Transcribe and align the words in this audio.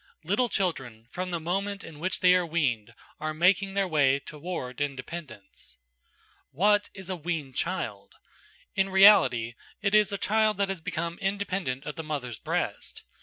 Little 0.23 0.49
children, 0.49 1.05
from 1.11 1.29
the 1.29 1.39
moment 1.39 1.83
in 1.83 1.99
which 1.99 2.21
they 2.21 2.33
are 2.33 2.43
weaned, 2.43 2.95
are 3.19 3.35
making 3.35 3.75
their 3.75 3.87
way 3.87 4.17
toward 4.19 4.81
independence. 4.81 5.77
What 6.49 6.89
is 6.95 7.07
a 7.07 7.15
weaned 7.15 7.55
child? 7.55 8.15
In 8.73 8.89
reality 8.89 9.53
it 9.79 9.93
is 9.93 10.11
a 10.11 10.17
child 10.17 10.57
that 10.57 10.69
has 10.69 10.81
become 10.81 11.19
independent 11.19 11.83
of 11.85 11.97
the 11.97 12.03
mother's 12.03 12.39
breast. 12.39 13.03